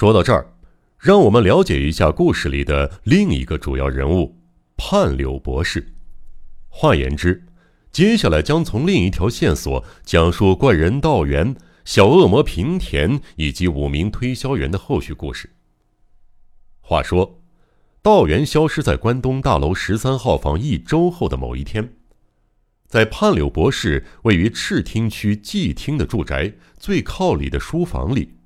[0.00, 0.54] 说到这儿，
[0.98, 4.34] 让我们了解一下故事里的另一个主要人物——
[4.74, 5.92] 判柳博士。
[6.70, 7.44] 换言之，
[7.92, 15.50] 接下来将从另一条线索讲述怪人道元、小恶魔平田以及五名推销员的后续故事。
[16.80, 17.38] 话说，
[18.00, 21.92] 道元消失在关东大楼十三号房一周后的某一天，
[22.86, 28.36] 在判柳博士位于赤厅区季厅的住宅最靠里的书房里，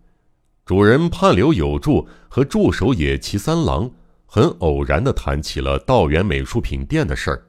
[0.65, 3.91] 主人判柳有助和助手野崎三郎
[4.25, 7.47] 很偶然地谈起了道元美术品店的事儿。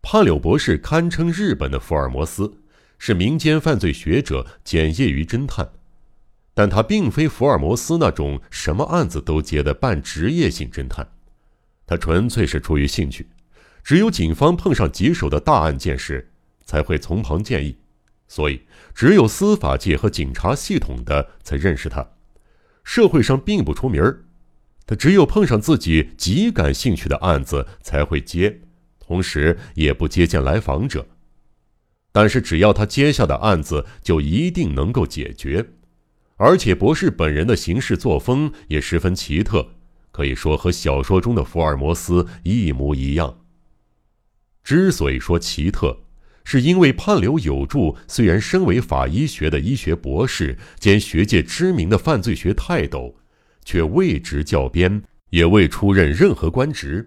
[0.00, 2.50] 判柳博士堪称日本的福尔摩斯，
[2.98, 5.68] 是民间犯罪学者兼业余侦探，
[6.54, 11.06] 但他并非福尔摩斯那种什么案子都接的半职业性侦探，
[11.86, 13.28] 他纯粹是出于兴趣，
[13.84, 16.30] 只有警方碰上棘手的大案件时，
[16.64, 17.76] 才会从旁建议，
[18.28, 18.60] 所以
[18.94, 22.06] 只有司法界和警察系统的才认识他，
[22.84, 24.24] 社会上并不出名儿，
[24.86, 28.60] 他只有碰上自己极感兴趣的案子才会接。
[29.00, 31.06] 同时也不接见来访者，
[32.12, 35.66] 但是只要他接下的案子就一定能够解决，
[36.36, 39.66] 而且博士本人的行事作风也十分奇特，
[40.12, 43.38] 可以说和小说中的福尔摩斯一模一样。
[44.62, 46.00] 之所以说奇特，
[46.50, 53.14] 是因为判流有助虽然身为法医学的医学博士兼学界知名的犯罪学泰斗，
[53.66, 57.06] 却未执教鞭，也未出任任何官职，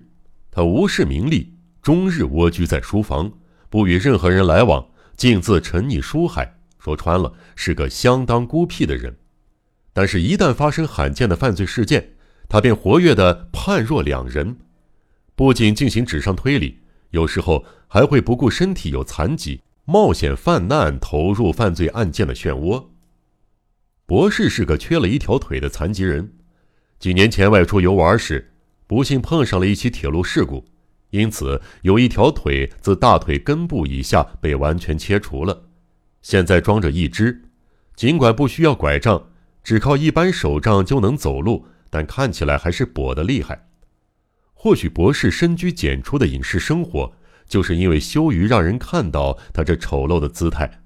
[0.52, 1.56] 他无视名利。
[1.82, 3.32] 终日蜗居在书房，
[3.68, 4.86] 不与任何人来往，
[5.18, 6.60] 径自沉溺书海。
[6.78, 9.18] 说穿了，是个相当孤僻的人。
[9.92, 12.12] 但是，一旦发生罕见的犯罪事件，
[12.48, 14.58] 他便活跃的判若两人。
[15.36, 16.78] 不仅进行纸上推理，
[17.12, 22.88] 有时候还会不顾身体有残疾，冒险犯难，投入犯罪案件的漩涡。
[24.06, 26.34] 博士是个缺了一条腿的残疾人，
[27.00, 28.52] 几年前外出游玩时，
[28.88, 30.66] 不幸碰上了一起铁路事故。
[31.12, 35.64] 因此，有一条腿自大腿根部以下被完全切除了，
[36.22, 37.44] 现在装着一只。
[37.96, 39.22] 尽管不需要拐杖，
[39.64, 43.68] 只靠一般手杖就能走路，但看起来还是跛得厉害。
[44.64, 47.14] 或许博士深居简出的隐士生活，
[47.48, 50.84] 就是因为羞于让人看到他这丑陋的姿态。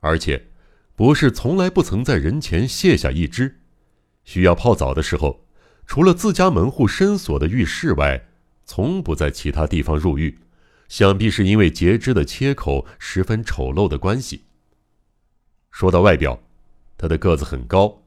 [0.00, 0.48] 而且，
[0.94, 3.60] 博士从来不曾在人前卸下一只。
[4.24, 5.46] 需要泡澡的时候，
[5.86, 8.26] 除了自家门户深锁的浴室外，
[8.66, 10.40] 从不在其他地方入浴，
[10.90, 14.42] 想必是因为截肢的切口十分丑陋的关系。
[15.70, 16.38] 说到外表，
[16.98, 18.02] 他的个子很高，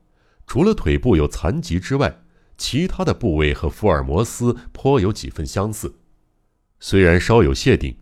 [0.46, 2.20] 除了腿部有残疾之外，
[2.58, 5.96] 其他的部位和福尔摩斯颇有几分相似。
[6.80, 7.96] 虽然稍有谢顶，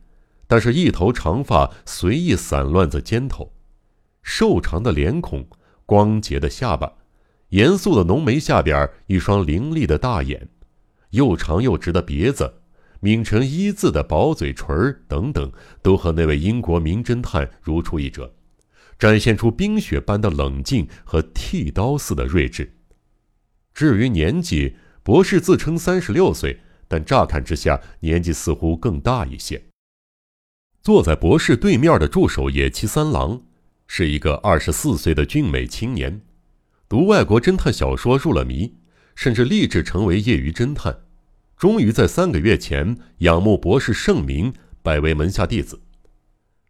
[0.48, 3.54] 但是一头长发随意散乱在肩头，
[4.22, 5.48] 瘦长的脸孔，
[5.86, 6.94] 光洁的下巴，
[7.50, 10.50] 严肃的浓眉下边一双凌厉的大眼。
[11.12, 12.56] 又长又直的鼻子，
[13.00, 15.52] 抿成一字的薄嘴唇等等，
[15.82, 18.34] 都和那位英国名侦探如出一辙，
[19.00, 22.75] 展现出冰雪般的冷静和剃刀似的睿智。
[23.76, 29.62] 至于年纪，博士自称三十六岁，但乍看之下年纪似乎更大一些。
[30.82, 33.44] 坐在博士对面的助手野崎三郎，
[33.86, 36.22] 是一个二十四岁的俊美青年，
[36.88, 38.76] 读外国侦探小说入了迷，
[39.14, 41.02] 甚至立志成为业余侦探。
[41.58, 45.82] 终于在三个月前仰慕博士盛名，拜为门下弟子。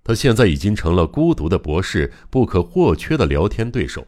[0.04, 4.08] 他现在已经成了孤独的博士不可或缺的聊天对手。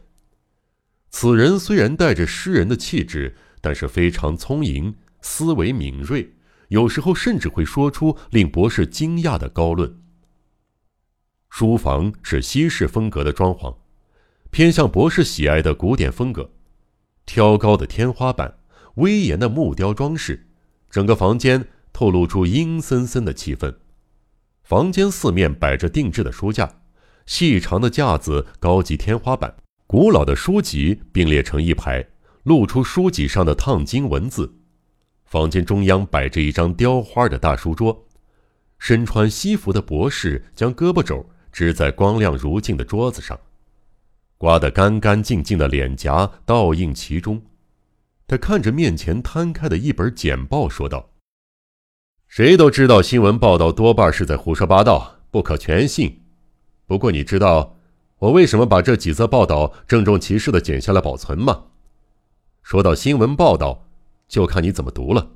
[1.10, 6.34] 此人虽然带着诗人的气质，但是非常聪颖，思维敏锐，
[6.68, 10.00] 有时候甚至会说出令博士惊讶的高论。
[11.50, 13.74] 书房是西式风格的装潢，
[14.50, 16.50] 偏向博士喜爱的古典风格，
[17.24, 18.58] 挑高的天花板，
[18.96, 20.46] 威严的木雕装饰。
[20.90, 23.74] 整个房间透露出阴森森的气氛。
[24.62, 26.82] 房间四面摆着定制的书架，
[27.26, 29.54] 细长的架子，高级天花板，
[29.90, 32.06] 古老的书籍并列成一排，
[32.42, 34.54] 露出书籍上的烫金文字。
[35.24, 38.06] 房间中央摆着一张雕花的大书桌，
[38.78, 43.40] 身穿西服的博士将胳膊肘支在光亮如镜的桌子上，
[44.36, 47.40] 刮得干干净净的脸颊倒映其中。
[48.26, 51.12] 他看着面前摊开的一本简报，说道
[52.28, 56.24] ：“谁都知道新闻报道多半是在胡说八道，不可全信。
[56.84, 57.77] 不过你知道
[58.18, 61.66] 我为什么把这几则报道郑重其事的剪下来保存吗？
[62.62, 63.86] 说到新闻报道，
[64.28, 65.30] 就看你怎么读了。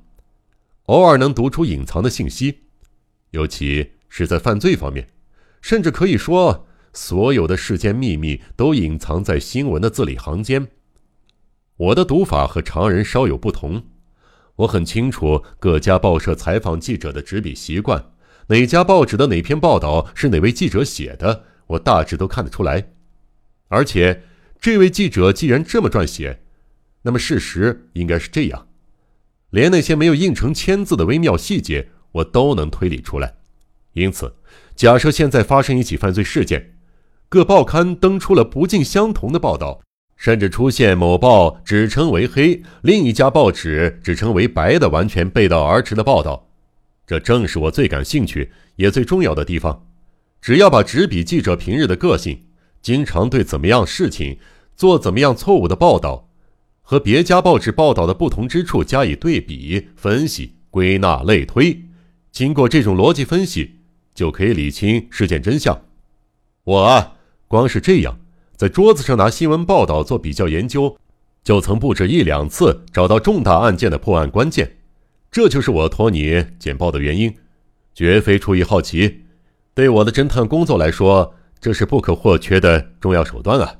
[0.87, 2.63] 偶尔能读出隐藏的信息，
[3.31, 5.09] 尤其是在犯罪方面，
[5.61, 10.69] 甚至可以说，所有的事件秘密都隐藏在新闻的字里行间。”
[11.79, 13.85] 我的读法和常人稍有不同。
[14.57, 18.11] 我很清楚各家报社采访记者的执笔习惯，
[18.49, 22.93] 哪家报纸的哪篇报道是哪位记者写的，我大致都看得出来。
[23.69, 24.23] 而且，
[24.61, 26.43] 这位记者既然这么撰写，
[27.03, 28.69] 那么事实应该是这样。
[29.51, 33.35] 连那些没有印成签字的微妙细节，我都能推理出来。
[33.93, 34.35] 因此，
[34.75, 36.75] 假设现在发生一起犯罪事件，
[37.29, 39.81] 各报刊登出了不尽相同的报道。
[40.15, 46.49] 甚至出现某报只称为黑，另一家报纸只称为白的完全背道而驰的报道，
[47.05, 49.89] 这正是我最感兴趣也最重要的地方。
[50.43, 52.43] 只要把执笔记者平日的个性，
[52.83, 54.39] 经常对怎么样事情
[54.75, 56.29] 做怎么样错误的报道，
[56.83, 61.85] 和别家报纸报道的不同之处加以对比分析、归纳类推，
[62.33, 63.77] 经过这种逻辑分析，
[64.17, 65.81] 就可以理清事件真相。
[66.65, 67.15] 我啊，
[67.47, 68.19] 光是这样。
[68.57, 70.97] 在桌子上拿新闻报道做比较研究，
[71.45, 74.79] 就曾不止一两次找到重大案件的破案关键。
[75.31, 77.33] 这就是我托你简报的原因，
[77.95, 79.22] 绝非出于好奇。
[79.75, 83.77] 对我的侦探工作来说，这是不可或缺的重要手段啊！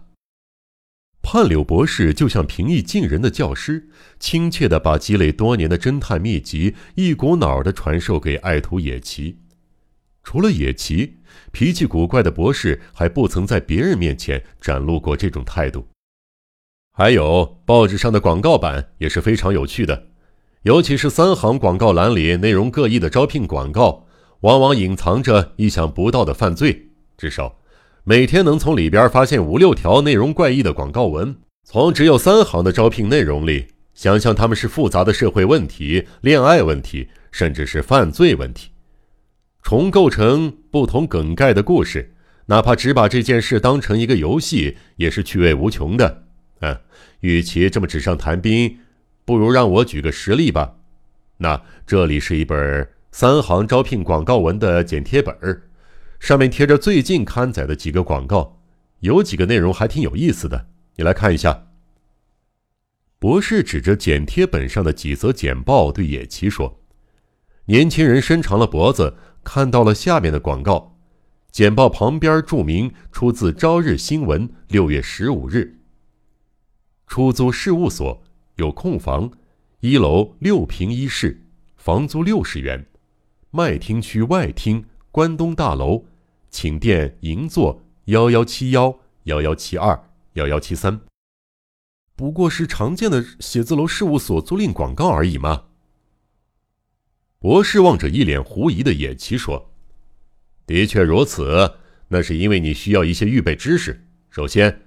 [1.21, 9.39] 判柳博士就像平易近人的教师，亲切地把积累多年的侦探秘籍一股脑儿地传授给爱徒野崎。
[10.23, 11.19] 除了野崎，
[11.53, 15.87] 脾气古怪的博士还不曾在别人面前展露过这种态度。
[16.95, 20.09] 还有报纸上的广告版也是非常有趣的，
[20.63, 24.07] 尤其是三行广告栏里内容各异的招聘广告，
[24.43, 26.91] 往往隐藏着意想不到的犯罪。
[27.17, 27.59] 至少
[28.05, 31.35] 每天能从里边发现五六条内容怪异的广告文。
[31.65, 38.71] 从只有三行的招聘内容里，想象他们是复杂的社会问题、恋爱问题，甚至是犯罪问题。
[39.63, 42.13] 重构成不同梗概的故事，
[42.47, 46.25] 哪怕只把这件事当成一个游戏，也是趣味无穷的。
[46.63, 46.77] 嗯，
[47.21, 48.79] 与其这么纸上谈兵，
[49.25, 50.75] 不如让我举个实例吧。
[51.39, 55.69] 那这里是一本三行招聘广告文的剪贴本儿，
[56.19, 58.59] 上面贴着最近刊载的几个广告，
[59.01, 60.67] 有几个内容还挺有意思的，
[60.97, 61.67] 你来看一下。
[63.19, 66.81] 博士指着剪贴本上的几则简报，对野崎说
[67.67, 69.15] ：“年轻人伸长了脖子。”
[69.45, 70.97] 看到了下面的广告，
[71.51, 75.79] 简报旁边注明出自《朝日新闻》六月十五日。
[77.09, 78.23] 出租事务所
[78.55, 79.33] 有空房，
[79.81, 81.43] 一楼六平一室，
[81.77, 82.87] 房租六十元，
[83.55, 86.07] 麦厅区外厅，关东大楼，
[86.49, 91.03] 请电银座幺幺七幺幺幺七二幺幺七三。
[92.17, 95.65] 不过是常见的写字楼事务所租赁广告而已嘛。
[97.39, 99.71] 博士望着一脸狐疑的野崎说
[100.67, 101.75] ：“的确如此，
[102.09, 104.07] 那是因为你需要一些预备知识。
[104.31, 104.81] 首先，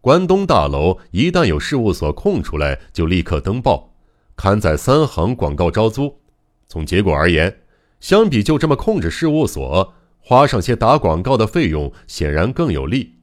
[0.00, 3.92] 关东大楼一旦有事务所空出来，就立刻登报，
[4.36, 6.20] 刊载三行广告招租。
[6.68, 7.62] 从结果而言，
[8.04, 13.14] 相比就这么控制事务所，花上些打广告的费用显然更有利。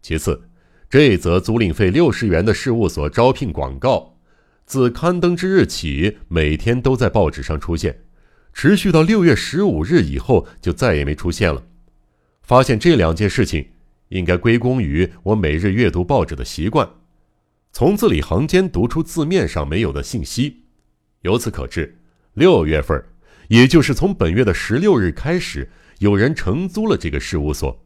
[0.00, 0.40] 其次，
[0.88, 4.16] 这则租赁费六十元的事务所招聘广告，
[4.66, 8.04] 自刊登之日起，每天都在报纸上出现。”
[8.54, 11.64] 持续到六月十五日以后，就再也没出现了。
[12.40, 13.70] 发现这两件事情，
[14.10, 16.88] 应该归功于我每日阅读报纸的习惯，
[17.72, 20.66] 从字里行间读出字面上没有的信息。
[21.22, 21.98] 由此可知，
[22.34, 23.04] 六月份，
[23.50, 27.84] 也就是从本月的十六日开始，有人承租了这个事务所，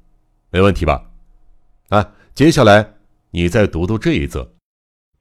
[0.51, 1.11] 没问题吧？
[1.89, 2.97] 啊，接下来
[3.31, 4.53] 你再读读这一则。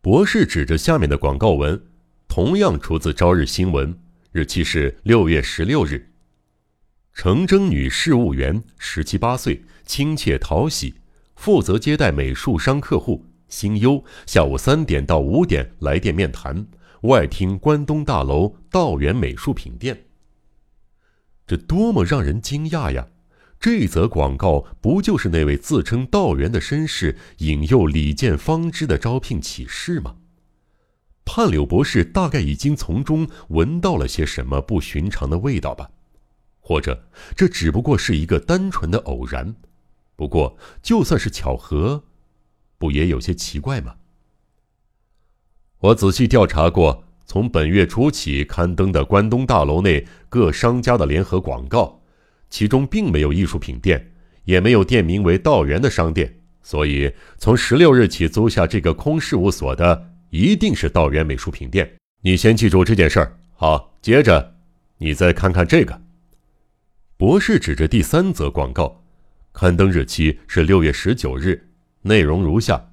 [0.01, 1.81] 博士指着下面的广告文，
[2.27, 3.93] 同样出自《朝日新闻》。
[4.33, 6.11] 日期是六月十六日。
[7.13, 10.95] 程征女事务员，十七八岁，亲切讨喜，
[11.37, 13.25] 负责接待美术商客户。
[13.47, 16.67] 新优，下午三点到五点来电面谈。
[17.03, 19.97] 外厅关东大楼道元美术品店。
[21.45, 23.07] 这多么让人惊讶呀！
[23.59, 30.17] 这则广告不就是那位自称道元的绅士引诱李建方知的招聘启事吗？
[31.23, 35.89] 盼柳博士大概已经从中闻到了些什么不寻常的味道吧，
[36.59, 37.07] 或者
[37.37, 39.55] 这只不过是一个单纯的偶然。
[40.17, 42.03] 不过就算是巧合，
[42.77, 43.95] 不也有些奇怪吗？
[45.79, 51.99] 我仔细调查过从本月初起刊登的关东大楼内各商家的联合广告，
[52.51, 54.11] 其中并没有艺术品店，
[54.43, 60.11] 也没有店名为道元的商店，所以从十六日起租下这个空事务所的。
[60.29, 63.35] 一定是道元美术品店，你先记住这件事儿。
[63.55, 64.53] 好，接着
[64.99, 65.99] 你再看看这个。
[67.17, 69.03] 博士指着第三则广告，
[69.51, 71.67] 刊登日期是六月十九日，
[72.03, 72.91] 内容如下：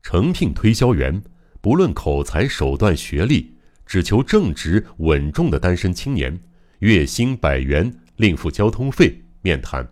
[0.00, 1.20] 诚聘推销员，
[1.62, 3.54] 不论口才、手段、学历，
[3.86, 6.40] 只求正直稳重的单身青年，
[6.80, 9.22] 月薪百元，另付交通费。
[9.42, 9.88] 面谈，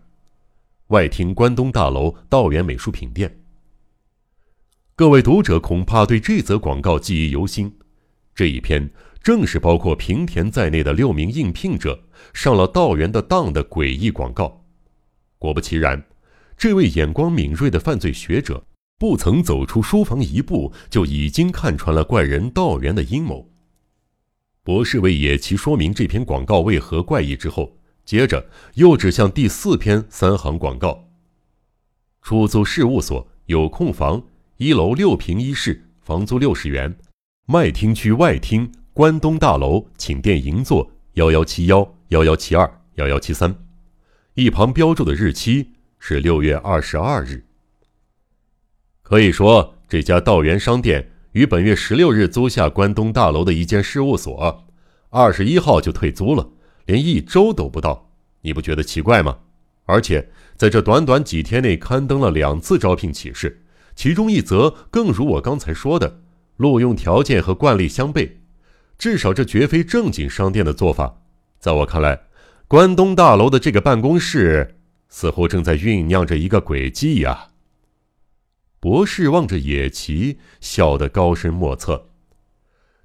[0.87, 3.39] 外厅关东大楼道元美术品店。
[4.97, 7.73] 各位读者恐怕对这则广告记忆犹新。
[8.35, 8.91] 这一篇
[9.23, 14.65] 正是包括平田在内的六名应聘者上了道元的当的诡异广告。
[15.37, 16.03] 果不其然，
[16.57, 18.65] 这位眼光敏锐的犯罪学者
[19.01, 23.49] 不曾走出书房一步，就已经看穿了怪人道元的阴谋。
[24.61, 31.09] 博士为野崎说明这篇广告为何怪异之后，接着又指向第四篇三行广告：
[32.21, 34.21] 出租事务所有空房。
[34.57, 36.95] 一楼六平一室，房租六十元。
[37.47, 43.55] 麦厅区外厅，关东大楼，请电银座幺幺七幺幺幺七二幺幺七三。
[44.35, 47.47] 一旁标注的日期是六月二十二日。
[49.11, 54.65] 可以说，这家道元商店于本月十六日租下关东大楼的一间事务所，
[55.09, 56.49] 二十一号就退租了，
[56.85, 58.09] 连一周都不到。
[58.39, 59.39] 你不觉得奇怪吗？
[59.83, 63.65] 而且在这短短几天内刊登了两次招聘启事。
[63.97, 66.21] 其中一则更如我刚才说的，
[66.55, 68.31] 录用条件和惯例相悖，
[68.97, 71.17] 至少这绝非正经商店的做法。
[71.59, 72.17] 在我看来，
[72.65, 74.77] 关东大楼的这个办公室
[75.09, 77.47] 似乎正在酝酿着一个诡计呀。
[78.81, 82.09] 博士望着野崎，笑得高深莫测。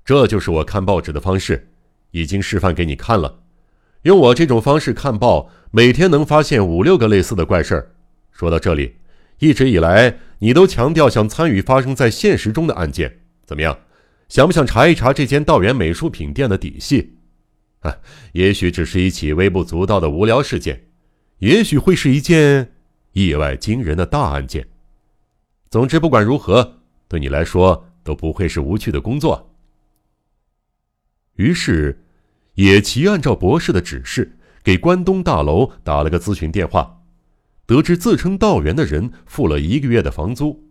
[0.06, 1.68] 这就是我看报纸的方式，
[2.12, 3.42] 已经示范给你看了。
[4.02, 7.92] 用我这种方式看报，每天能发现五六个类似的怪事儿。
[8.32, 8.96] 说到这里。
[9.38, 13.78] 一直以来，你都强调想参与发生在现实中的案件，怎么样？
[14.30, 17.18] 想不想查一查这间道元美术品店的底细？
[17.80, 17.98] 啊，
[18.32, 20.86] 也许只是一起微不足道的无聊事件，
[21.40, 22.72] 也许会是一件
[23.12, 24.66] 意外惊人的大案件。
[25.68, 29.54] 总之，不管如何，对你来说都不会是无趣的工作。
[31.34, 32.04] 于是，
[32.54, 37.02] 野崎按照博士的指示，给关东大楼打了个咨询电话。
[37.66, 40.70] 得知自称道元的人付了一个月的房租，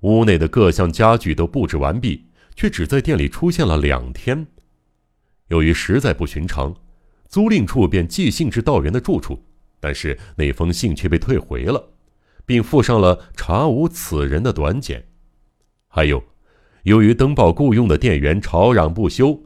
[0.00, 2.24] 屋内的各项家具都布置完毕，
[2.56, 4.46] 却只在店里出现了两天。
[5.48, 6.74] 由于实在不寻常，
[7.28, 9.38] 租赁处便寄信至道元的住处，
[9.78, 11.89] 但是那封信却被退回了，
[12.50, 15.06] 并附上了查无此人的短简。
[15.86, 16.20] 还有，
[16.82, 19.40] 由于登报雇佣的店员吵嚷不休，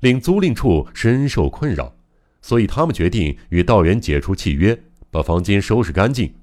[0.00, 1.94] 令租赁处深受困扰，
[2.40, 4.74] 所以他们决定与道元解除契约。
[5.10, 6.34] 把房间收拾干净，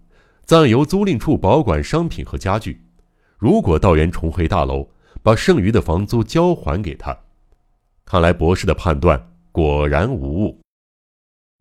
[0.43, 2.79] 暂由租赁处保管商品和家具。
[3.39, 4.87] 如果道元重回大楼，
[5.23, 7.17] 把剩余的房租交还给他。
[8.05, 10.61] 看来博士的判断果然无误。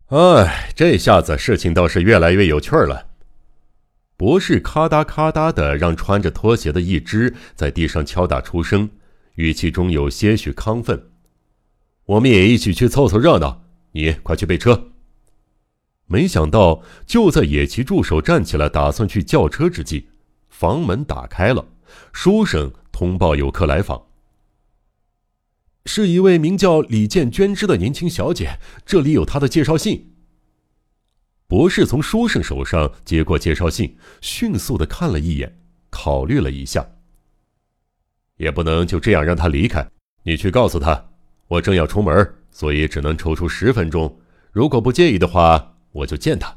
[0.09, 3.07] 哎，这下子事情倒是越来越有趣了。
[4.17, 8.89] 博士咔嗒咔嗒的让穿着拖鞋的一只在地上敲打出声，
[9.35, 11.09] 语气中有些许亢奋。
[12.05, 13.63] 我们也一起去凑凑热闹。
[13.91, 14.91] 你快去备车。
[16.07, 20.05] 没想到，就在野崎助手站起来打算去叫车之际，
[20.49, 21.65] 房门打开了，
[22.13, 24.03] 书生通报有客来访，
[25.85, 30.14] 是一位名叫李建娟之的年轻小姐，这里有她的介绍信。
[31.55, 35.57] 博士从书生手上接过介绍信，迅速的看了一眼，
[35.89, 36.85] 考虑了一下，
[38.35, 39.87] 也不能就这样让他离开。
[40.23, 41.11] 你去告诉他，
[41.47, 44.19] 我正要出门，所以只能抽出十分钟，
[44.51, 45.71] 如果不介意的话。
[45.93, 46.53] 我就见他。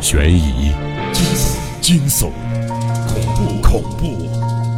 [0.00, 0.72] 悬疑、
[1.82, 2.30] 惊悚、
[3.06, 4.06] 恐怖、恐怖、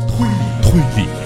[0.08, 0.34] 推理、
[0.64, 1.08] 推理，《